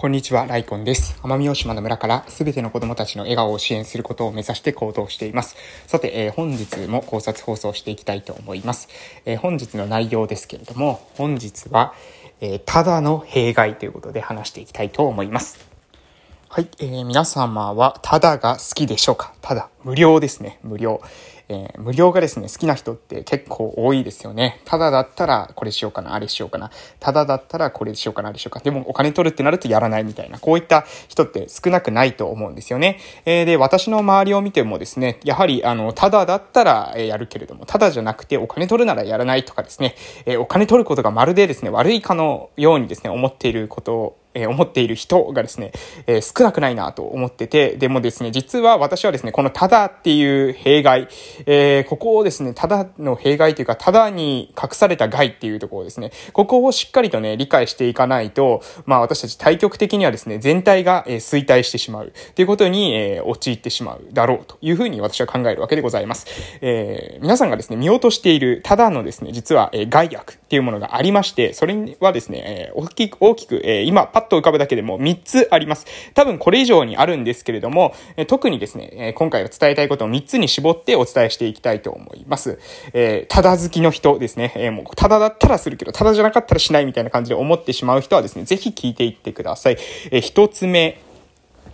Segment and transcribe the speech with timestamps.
[0.00, 1.18] こんにちは、ライコンです。
[1.24, 5.56] 奄美大島の村からすべての子供たちの笑顔を支援することを目指して行動しています。
[5.88, 8.88] さて、えー、本日も考察放送していきたいと思います。
[9.24, 11.94] えー、本日の内容ですけれども、本日は、
[12.40, 15.58] えー、ただの弊害ということで話していきたいと思います。
[16.48, 19.34] はい、えー、皆様はただが好きでしょうか？
[19.40, 21.02] ただ、無料ですね、無料。
[21.48, 24.60] えー、無料がですね、好きな人って結構多いですよね。
[24.64, 26.70] ただだったらこれしようかな、あれしようかな。
[27.00, 28.64] ただだったらこれしようかな、あれしようかな。
[28.64, 32.98] でもお金取るってなるとやらないみたいな、こういった人って少なくないと思うんですよね。
[33.24, 39.94] えー、で、私の周りを見てもですね、やはり、あの、ただだったらやるけれども、ただじゃなくてお金取るならやらないとかですね、
[40.26, 45.72] えー、お金取ることがまるでですね、悪いかのようにですね、思っていることをえ思っている人がですね、
[46.06, 51.08] え少なくないなと思ってて、でもですね、実は私はですね、このただっていう弊害、
[51.46, 66.26] え、ここをですね、ただの弊害というか、ただに隠された害っていうところですね、ここをしっかりとね、理解していかないと、まあ私たち対極的にはですね、全体が、え衰退してしまうということに、え、陥ってしまうだろうというふうに私は考えるわけでございます。
[66.60, 75.86] え、皆さんがですね、見落としている、ただのですね、実は、え害悪っていうものがありまして、それはですね、え大きく、大きく、え今、パッと浮かぶだけでも3つあります。
[76.14, 82.58] 多分これ以上にあるんですけれども、え特にですね、え今回は伝えたいことを3つに絞ってお伝えしていきたいと思います。
[82.92, 89.76] えー、ただ好きの人ですね、えー、もうただだったらするけど、ただじゃなかったらしないみたいな感じで思ってしまう人はですね、ぜひ聞いていってください。
[90.10, 91.00] えー、1つ目、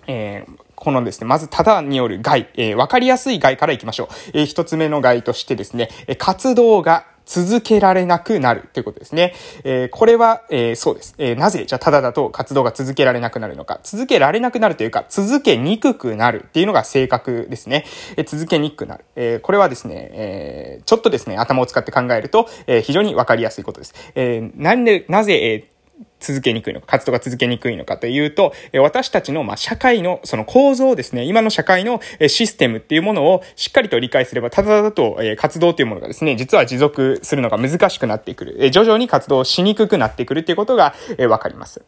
[0.07, 4.09] えー、このですね、まず、ただによる害、えー、わかりやすい害からいきましょう。
[4.35, 5.89] えー、一つ目の害としてですね、
[6.19, 9.35] 活動が続けられなくなるということですね。
[9.65, 11.15] えー、これは、えー、そうです。
[11.19, 13.81] えー、なぜ、じゃあ、ただだと活動が続けられなくなるのか。
[13.83, 17.85] 続けられなくなるというか、続けにくくなるっていうのが正確ですね。
[18.17, 19.05] えー、続けにくくなる。
[19.17, 23.95] えー、これはですね、えー、ちょっとですね、頭を使って考えると、えー、非常にわかりやすいことです。
[24.15, 25.74] えー、なんで、なぜ、えー
[26.25, 38.57] 続けにくいのか、活動が続けにくいのかというと、私たちの、ま、社会の、その構造ですね、今の社会のシステムっていうものをしっかりと理解すれば、ただだと、え活動というものがですね、実は持続するのが難しくなってくる。
[38.61, 41.83] え徐々に活動しにくくなってくるっていうことが、えわかります。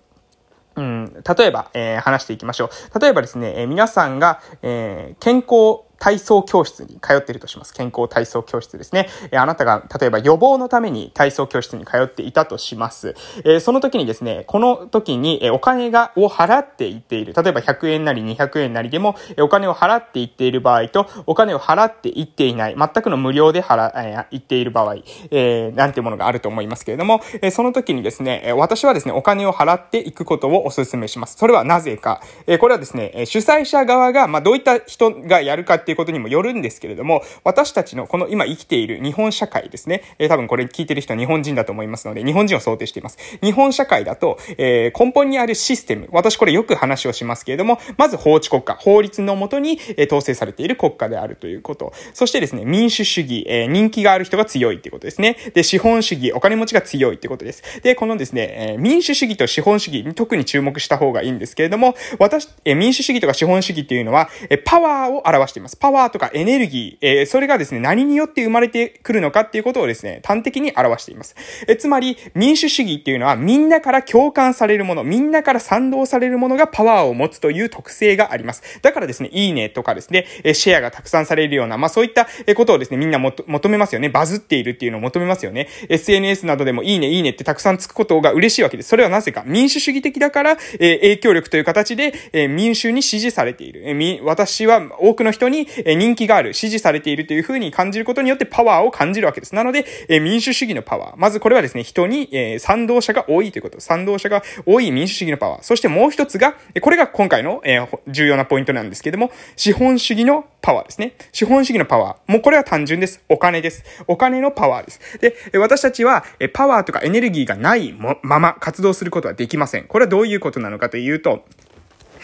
[0.76, 3.00] うん、例えば、えー、話していきましょう。
[3.00, 7.72] 例えばですね、えー、皆さんが、えー、健康体操教室に通っているとします。
[7.74, 9.08] 健康体操教室ですね。
[9.30, 13.14] えあなたが、例えば予防のために体操教室に通っていたとします。
[13.44, 17.32] えその時にですね、この時に、えお金が、を払っていっている。
[17.34, 22.76] 例えば100円なり200円なりでも、えお金を払っていっている場合と、お金を払っていっていない。
[22.76, 24.96] 全くの無料で払、えいっている場合、
[25.30, 31.36] えー、なんていうものがあると思いますけれども、えその時にですね、え私はですね、お金を払っていくことをお勧めします。
[31.36, 32.20] それはなぜか。
[32.46, 40.02] えこれはですね、主催者側が、まあ、どういった人がやるかっていうことにもよるんですけれども、私たちのこの今生きている日本社会ですね。
[40.18, 43.18] えー、多分これ聞いてる人は日本人だと思いますので、日本人を想定しています。
[43.40, 51.92] 日本社会だと、えー、根本にあるシステム、私これよく話をしますけれども、まず法治国家、法律のもとに、えー、統制されている国家であるということ。
[52.14, 55.36] そしてですね、民主主義、えー、人気がある人が強いっていうことですね。
[55.54, 57.62] で、資本主義、お金持ちが強いってことです。
[57.82, 65.75] で、このですね、えー、民主主義と資本主義に特に注目した方がいいんですけれども、私、えー、民主主義とか資本主義っていうのは、えー、パワーを表しています。
[65.76, 71.36] パワーとかエネルギー、えー、それがですね、何によって生まれてくるのかっていうことをですね、端的に表しています。
[71.68, 78.62] えつまり、民主主義っていうのは、みんなから共感されるもの、みんなから賛同されるものがパワーを持つという特性があります。
[78.82, 84.08] だからですね、いいねとかですね、えシェアがたくさんされるような、まあそういったことをですね、みんな求めますよね。
[84.08, 85.68] バズっているっていうのを求めますよね。
[85.88, 88.88] SNS などでもいいね、いいねってたくさんつくことが嬉しいわけです。
[88.88, 93.82] それはなぜか、民主主義的だから、え影響力という形で、え民衆に支持されている。
[93.84, 96.54] え私は多くの人に、え人気がある。
[96.54, 99.54] 支持されているという風に感じることによってパワーを感じるわけです。
[99.54, 101.14] なので、え民主主義のパワー。
[101.16, 103.80] まずこれはですね、人に、え賛同者が多いということ。
[103.80, 105.62] 賛同者が多い民主主義のパワー。
[105.62, 111.12] そしてもう一つが、これが今回の、え重要なポイントなんですけども、資本主義のパワーですね。
[111.32, 112.32] 資本主義のパワー。
[112.32, 113.22] もうこれは単純です。
[113.28, 113.84] お金です。
[114.06, 115.00] お金のパワーです。
[115.20, 119.84] で、私たちは、パワーとかエネルギーがないまま活動することはできません。
[119.84, 121.44] これはどういうことなのかというと、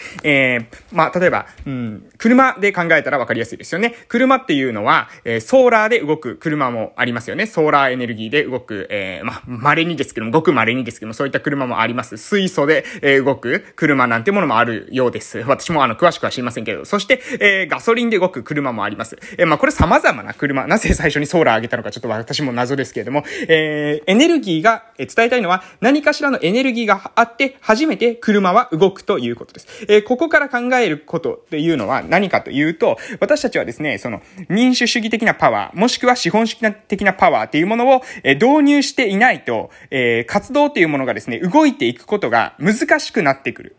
[0.23, 3.95] えー、まあ、例えば、うん、車で考えたら分かりやすいですよね。
[4.07, 7.45] 車っていうのは、えー、ソーラーで動く車もありますよね。
[7.45, 12.17] ソーラーエネルギーで動く、えー、ま、稀にですけども、ごく稀にですけども、そういった車もあります。
[12.17, 15.39] 水素で、えー、動く車なんてものもあるようです。
[15.39, 19.17] 私もあの、詳しくは知りませんけど、そして、えー、ガソリンで動く車もあります。
[19.37, 29.82] えー、まあ、これ様々な車、なぜ最初にソーラー上げたのかちょっと私も謎ですけれども、えー、エネルギーが、え伝えたいのは、何かしらのエネルギーがあって、初めて車は動くということです。
[29.87, 43.75] えー、ここから考えることっていうのは何かというと、私たちはですね、その民主主義的なパワー、もしくは資本主義的なパワーっていうものを、え導入していないと、えー、活動っていうものがですね、動いていくことが難しくなってくる。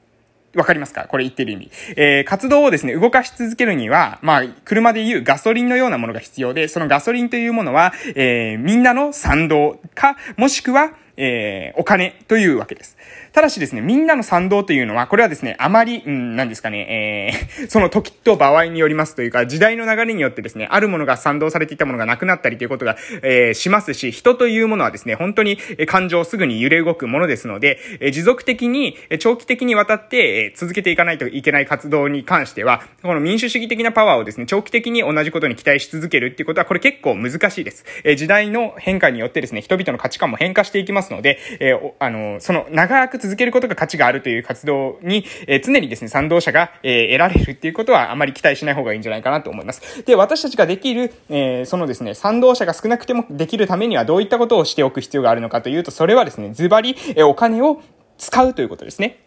[0.54, 1.08] わかりますか？
[1.08, 1.70] これ言ってる意味。
[1.96, 12.96] えー、活動をですね、動かし続けるには、まあ、車で言うガソリンのようなものが必要で、そのガソリンというものは、えー、みんなの賛同か、もしくは、えー、お金というわけです。
[13.32, 25.56] ただしですね、みんなの賛同というのは、これはですね、あまり、うん、なんですかね、えー、 その時と場合によりますというか、時代の流れによってですね、あるものが賛同されていたものがなくなったりということが、えー、しますし、人というものはですね、本当に
[25.86, 37.84] 感情すぐに揺れ動くものですので、えー、持続的に、長期的にわたって、えー、続けていかないといけない活動に関しては、この民主主義的なパワーをですね、長期的に同じことに期待し続けるっていうことは、これ結構難しいです。
[38.04, 50.04] えー、時代の変化によってですね、人々の価値観も変化していきますので、えー、あの、その長く続けることが価値があるという活動に、えー、常にですね、賛同者が、えー、得られるっていうことはあまり期待しない方がいいんじゃないかなと思います。
[50.04, 57.80] で、私たちができる、えー、そのですね、賛同者が少なくてもできるためにはどういったことをしておく必要があるのかというと、それはですね、ズバリ、えー、お金を
[58.18, 59.18] 使うということですね。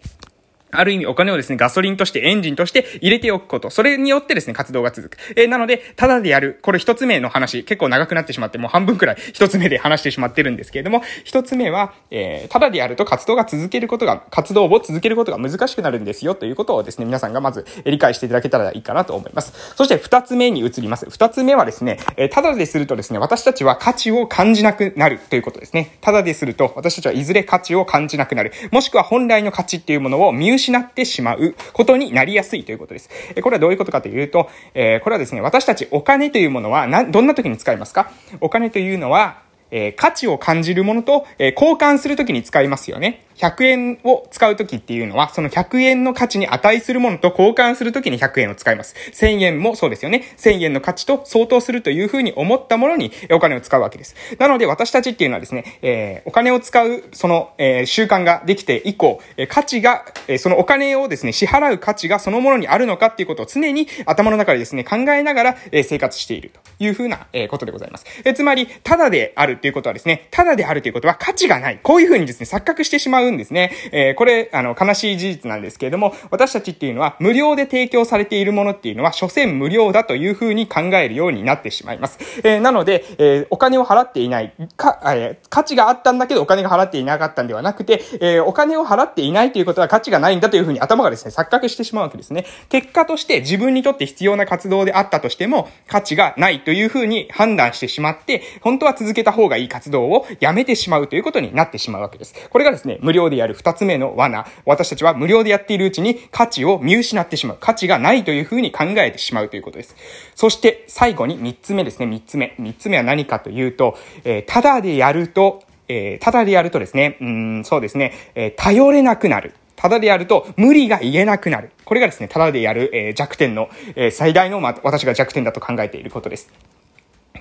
[0.77, 3.69] ある意味お金をですね、ガソリンとして、エンジンとして入れておくこと。
[3.69, 5.17] それによってですね、活動が続く。
[5.35, 6.59] えー、なので、ただでやる。
[6.61, 19.73] これ一つ目の話、結構長くなってしまって、もう半分くらい一つ目で話してしまってるんですけれども、一つ目は、えー、ただでやると活動が続けることが、活動を続けることが難しくなるんですよ、ということをですね、皆さんがまず理解していただけたらいいかなと思います。
[19.75, 21.07] そして二つ目に移ります。
[21.09, 25.97] 二つ目はですね、えー、ただでするとですね、私たちは価値を感じなくなるということですね。
[26.01, 28.51] ただですると、私たちはいずれ価値を感じなくなる。
[28.71, 31.55] もしくは本来の価値っていうものを見失失ってしまう。
[31.73, 33.09] ことになりやすいということです。
[33.35, 38.11] えこれはどういうことかというと、えこれはですね、私たちお金というものは、な、どんな時に使いますか？
[38.41, 43.27] お金というのは、え価値を感じるものと、え交換するときに使いますよね。
[43.37, 48.95] 100円を使うときっていうのは、その100円の価値に値するものと交換するときに100円を使います。
[49.13, 50.23] 1000円もそうですよね。
[50.37, 54.15] 1000円の価値と相当するというふうに思ったものにお金を使うわけです。
[54.39, 68.05] なので私たちっていうのはですね、えー、お金を使う、その、えー、習慣ができて以降、えー、価値が、えー、そのお金をですね、支払う価値がそのものにあるのかっていうことを常に頭の中でですね、考えながら、えー、生活しているというふうな、えー、ことでございます。
[68.25, 71.79] えー、つまり、ただであるっていうことはですね、ただであるということは価値がない。
[71.83, 73.71] こういうふうにですね、錯覚してしまうんですね。
[73.91, 82.19] えーえ、これ、あの、悲しい事実なんですけれども、私たちっていうのは、無料で提供されているものっていうのは、所詮無料だというふうに考えるようになってしまいます。
[82.43, 92.45] えー、なので、えー、お金を払っていない、か、え価値があったんだけど、お金が払っていなかったんではなくて、えお金を払っていないということは価値がないんだというふうに頭がですね、錯覚してしまうわけですね。
[92.69, 102.33] 結果として自分にとって必要な活動であったとしても、価値がないというふうに判断してしまって、本当は続けた方ががいい活動をやめてしまうということになってしまうわけです。
[102.49, 104.47] これがですね、無料でやる二つ目の罠。
[104.65, 107.57] 私たちは無料でやっているうちに価値を見失ってしまう。
[107.59, 109.95] 価値がないというふうに考えてしまうということです。
[110.35, 112.05] そして最後に3つ目ですね。
[112.05, 112.55] 3つ目。
[112.59, 119.53] 3つ目は何かというと、えー、ただでやると、えー、ただでやるとですね、うん、そうですね、えー、頼れなくなる。
[119.75, 121.71] ただでやると無理が言えなくなる。
[121.85, 126.51] これがですね、ただでやる、えー、弱点の、えー、最大の、まあ、私が弱点だと考えていることです。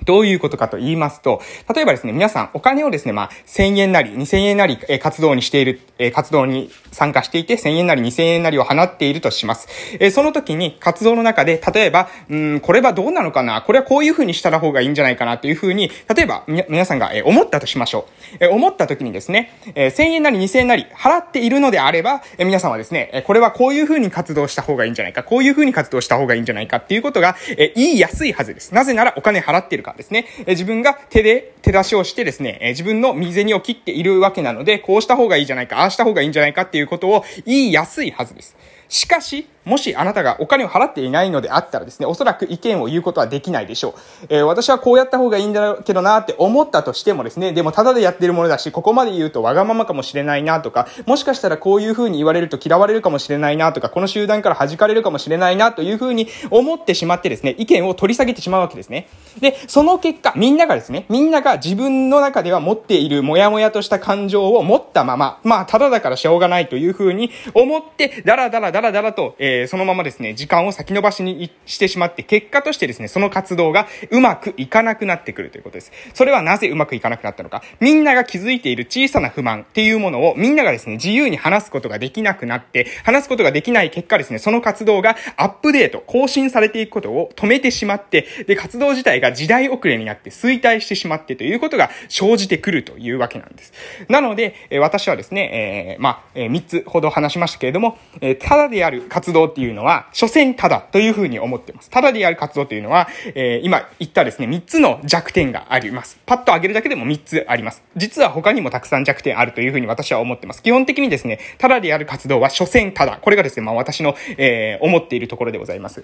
[0.07, 1.41] どういうことかと言いますと、
[1.75, 9.67] 例えばですね、皆さんお金をですね、まあ、1000円なり、2000円なり、え活動にしている、え活動に参加していて、1000円なり、2000円なりを放っているとします。
[9.99, 18.07] えその時に活動の中で、例えば、うん、これはどうなのかなこれはこういう風にしたら方がいいんじゃないかなという風に、例えば、皆さんが、え思ったとしましょ
[18.39, 18.45] う。
[18.45, 28.73] え思った時にですね、え1000円なり、2000円なり、払っているのであれば、え皆さんはですね、えこれはこういう風に活動した方がいいんじゃないか、こういう風に活動した方がいいんじゃないかっていうことが、え言いやすいはずです。
[28.73, 30.25] なぜならお金払ってるからですね。
[30.45, 38.55] え自分が手で手出しをしてですね、え自分の身銭を切っているわけなので、こうした方がいいじゃないか、ああした方がいいんじゃないかっていうことを言いやすいはずです。
[38.89, 44.25] しかし、もしあなたがお金を払っていないのであったらですね、おそらく意見を言うことはできないでしょう。
[44.29, 59.09] えー、私はこうやった方がいいんだけどなって思ったとしてもですね、でもただでやってるものだし、ここまで言うとわがままかもしれないなとか、もしかしたらこういう風に言われると嫌われるかもしれないなとか、この集団から弾かれるかもしれないなという風に思ってしまってですね、意見を取り下げてしまうわけですね。
[59.41, 75.91] で、その結果、みんながですね、みんなが自分の中では持っているモヤモヤとした感情を持ったまま、まあ、ただだからしょうがないという風に思って、だらだらだらだらと、えー、そのままですね、時間を先延ばしにしてしまって、結果としてですね、その活動がうまくいかなくなってくるということです。
[76.13, 77.63] それはなぜうまくいかなくなったのか。
[77.79, 93.73] みんなが気づいている小さな不満っていうものを、みんながですね、自由に話すことができなくなって、話すことができない結果ですね、その活動がアップデート、更新されていくことを止めてしまって、で、活動自体が時代遅れになって衰退してしまってということが生じてくるというわけなんです。
[94.07, 101.89] なので、え私はですね、えー、まあ、えー、3つほど話しましたけれども、えー、ただだである活動っていうのは、所詮ただというふうに思ってます。
[101.89, 106.19] ただである活動というのは、えー、今言ったですね、3つの弱点があります。
[106.25, 107.83] パッと上げるだけでも3つあります。
[107.95, 110.61] 実は他にもたくさん弱点あるというふうに私は思ってます。
[110.61, 113.19] 基本的にですね、ただである活動は所詮ただ。
[113.21, 116.03] これがですね、まあ私の、えー、思っているところでございます。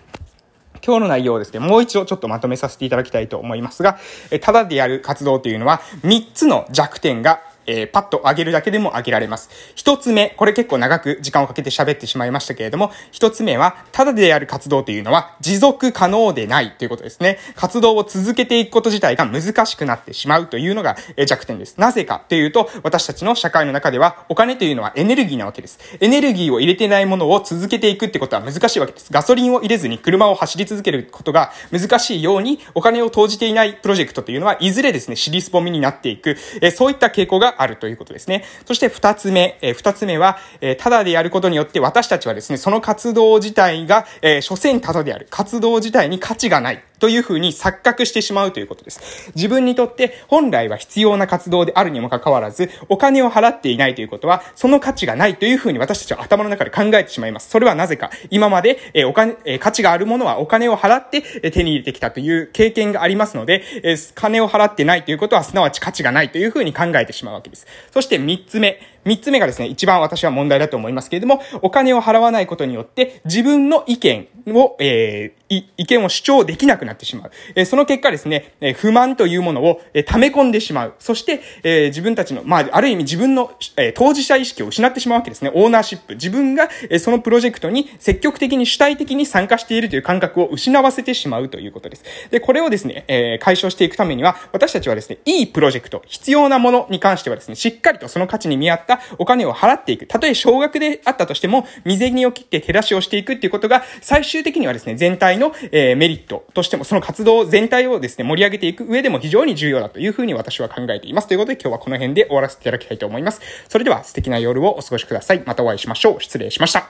[0.85, 3.97] 今日の内容をですね、もう一度ちょっとまとめさせていただきたいと思いますが、
[4.31, 9.49] えただでやる活動というのは、3つの弱点がえー、パッと上げるだけでも上げられます。
[9.75, 17.39] 一つ目、これ結構長く時間をかけて喋ってしまいましたけれども、一つ目は、ただでやる活動というのは持続可能でないということですね。
[17.55, 21.77] 活動を続けていくこと自体が難しくなってしまうというのが弱点です。
[21.77, 25.79] なぜかというと、私たちの社会の中ではお金というのはエネルギーなわけです。
[25.99, 29.11] エネルギーを入れてないものを続けていくってことは難しいわけです。
[29.11, 38.33] ガソリンを入れずに車を走り続けることが難しいように、お金を投じていないプロジェクトというのは、いずれですね、尻すぼみになっていく、えそういった傾向があるということですね。
[38.33, 38.43] ね。
[38.65, 45.27] そして二つ目、えー、二つ目は、えー、ただでやることによって私たちはですね、その活動自体が、えー、所詮ただである。
[45.29, 46.83] 活動自体に価値がない。
[46.99, 49.31] というふうに錯覚してしまうということです。
[49.35, 57.49] 自分にとって本来は必要な活動であるにもかかわらず、お金を払っていないということは、その価値がないというふうに私たちは頭の中で考えてしまいます。
[57.49, 67.65] それはなぜか、今まで、えお金、え価値があるものはお金を払って、え手に入れてきたという経験がありますので、え金を払ってないということは、すなわち価値がないというふうに考えてしまうわけです。
[67.91, 68.79] そして三つ目。
[69.05, 77.31] 三つ目がですね、一番私は問題だと思いますけれども、お金を払わないことによって、自分の意見を、えー、意見を主張できなくなってしまう。
[77.55, 80.93] え、その結果ですね、え、不満というものを、え、溜め込んでしまう。
[80.99, 85.51] そして、え、自分たちの、まあ、ある意味自分の、え、当事者意識を失ってしまうわけですね。
[85.53, 86.15] オーナーシップ。
[86.15, 92.03] 自分が、え、そのプロジェクトに積極的に主体的に参加しているという感覚を失わせてしまうということです。
[92.31, 100.05] で、これをですね、え、解消していくためには、私たちはですね、いいプロジェクト、必要なものに関してはですね、しっかりとその価値に見合ったお金を払っていく。
[100.05, 111.27] たとえ少額であったとしても、未銭を切って手出しをしていくっていうことが、最終的にはですね、全体の、えー、メリットとしても、その活動全体をですね、盛り上げていく上でも非常に重要だというふうに私は考えています。
[111.27, 113.41] ということで今日はこの辺で終わらせていただきたいと思います。
[113.69, 115.43] それでは素敵な夜をお過ごしください。
[115.45, 116.21] またお会いしましょう。
[116.21, 116.89] 失礼しました。